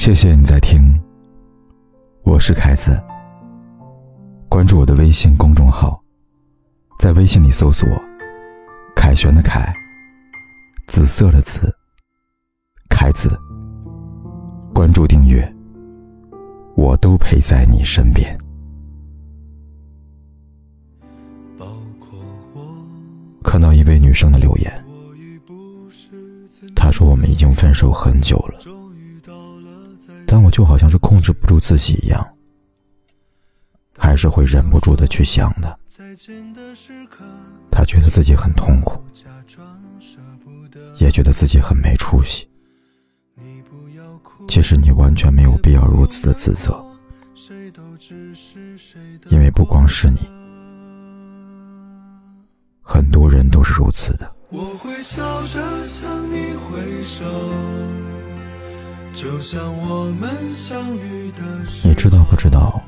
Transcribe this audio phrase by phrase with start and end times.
[0.00, 0.98] 谢谢你在听，
[2.22, 2.98] 我是凯子。
[4.48, 6.02] 关注我的微信公众号，
[6.98, 7.86] 在微信里搜索
[8.96, 9.70] “凯旋的凯”，
[10.88, 11.70] 紫色的紫，
[12.88, 13.38] 凯子。
[14.72, 15.46] 关注订阅，
[16.76, 18.38] 我都陪在你身边。
[23.44, 24.84] 看到一位女生的留言，
[26.74, 28.58] 她说：“我们已经分手很久了，
[30.32, 32.24] 但我就好像是控制不住自己一样，
[33.98, 35.76] 还是会忍不住的去想的。
[37.68, 39.02] 他觉得自己很痛苦，
[40.98, 42.48] 也觉得自己很没出息。
[44.46, 46.80] 其实你完全没有必要如此的自责，
[49.30, 50.20] 因为不光是你。”
[52.82, 54.32] 很多人都是如此的。
[54.50, 58.19] 我会笑着向你挥手，就像我们相遇的
[59.20, 61.42] 就像我们相遇的
[61.84, 62.80] 你知道不知道，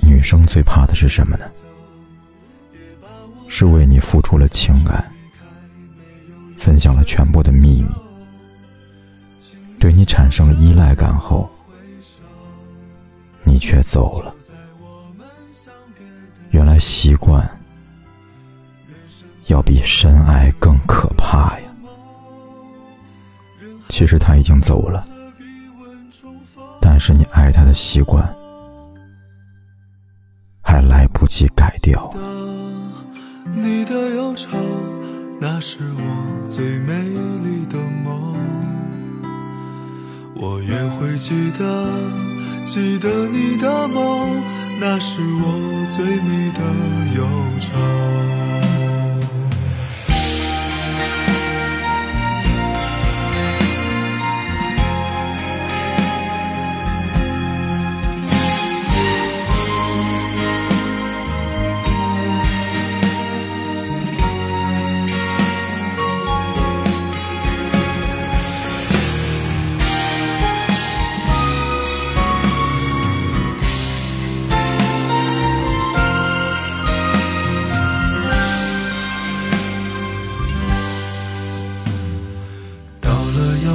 [0.00, 1.44] 女生最怕的是什么呢？
[3.48, 5.12] 是为你付出了情感，
[6.56, 7.88] 分享了全部的秘密，
[9.80, 11.50] 对你产生了依赖感后，
[13.42, 14.32] 你却走了。
[16.52, 17.44] 原来习惯。
[19.48, 21.66] 要比深爱更可怕呀！
[23.90, 25.06] 其实他已经走了，
[26.96, 28.22] 但是你爱他的习惯
[30.62, 32.08] 还来不及改掉。
[33.52, 34.56] 你的忧愁，
[35.40, 36.94] 那是我最美
[37.42, 38.36] 丽的梦。
[40.36, 41.84] 我也会记得，
[42.64, 44.40] 记得你的梦，
[44.78, 46.60] 那是我最美的
[47.16, 47.26] 忧
[47.58, 48.03] 愁。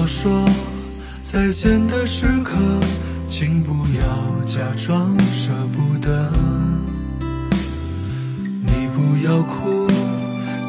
[0.09, 0.43] 说
[1.21, 2.57] 再见的时刻，
[3.27, 6.31] 请不要假装舍不得。
[8.65, 9.87] 你不要哭，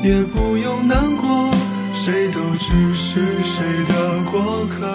[0.02, 1.50] 也不用难过，
[1.94, 3.94] 谁都只是谁的
[4.30, 4.86] 过客。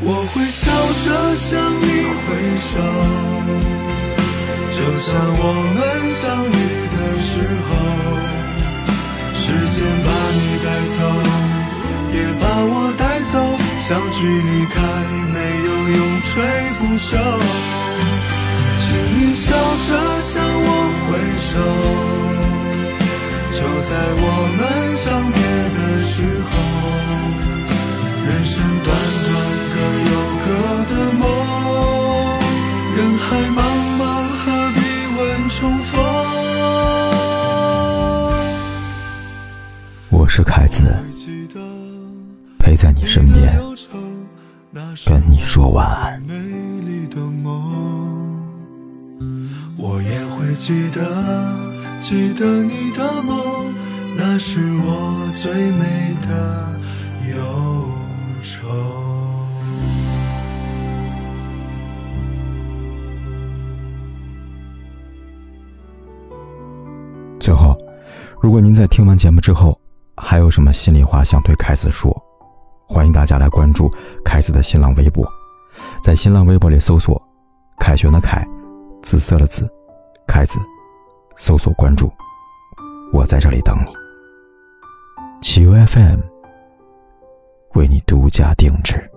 [0.00, 0.70] 我会笑
[1.04, 1.86] 着向你
[2.20, 2.28] 挥
[2.58, 2.70] 手，
[4.70, 5.08] 就像
[5.40, 5.42] 我
[5.74, 5.78] 们
[6.10, 6.52] 相遇
[6.92, 7.32] 的时
[7.64, 7.68] 候。
[9.40, 10.10] 时间把
[13.88, 14.76] 相聚离开，
[15.32, 16.28] 没有永垂
[16.78, 17.16] 不朽。
[18.76, 19.46] 请你笑
[19.88, 19.90] 着
[20.20, 20.68] 向我
[21.06, 21.08] 挥
[21.40, 21.50] 手，
[23.50, 23.56] 就
[23.88, 23.90] 在
[24.20, 24.24] 我
[24.58, 24.60] 们
[24.92, 25.40] 相别
[25.72, 26.12] 的时
[26.44, 26.52] 候。
[28.26, 28.86] 人生短
[29.24, 29.26] 短，
[29.72, 29.76] 各
[30.10, 30.12] 有
[30.44, 30.46] 各
[30.90, 31.22] 的梦。
[32.94, 33.58] 人海茫
[33.98, 34.02] 茫，
[34.36, 34.44] 何
[34.74, 34.76] 必
[35.16, 35.96] 问重逢？
[40.10, 40.94] 我是凯子，
[42.68, 43.58] 陪在你身边，
[45.06, 46.22] 跟你说晚安。
[49.78, 51.00] 我也会记得，
[51.98, 53.72] 记得你的梦，
[54.18, 56.78] 那是我最美的
[57.30, 57.36] 忧
[58.42, 58.68] 愁。
[67.40, 67.74] 最后，
[68.42, 69.80] 如果您在听完节目之后，
[70.18, 72.22] 还有什么心里话想对凯子说？
[72.90, 73.92] 欢迎大家来关注
[74.24, 75.30] 凯子的新浪微博，
[76.02, 77.20] 在新浪微博里搜索
[77.78, 78.42] “凯旋的凯，
[79.02, 79.68] 紫色的紫，
[80.26, 80.58] 凯子”，
[81.36, 82.10] 搜索关注，
[83.12, 83.92] 我在这里等你。
[85.42, 86.20] 企鹅 FM
[87.74, 89.08] 为你独家定制。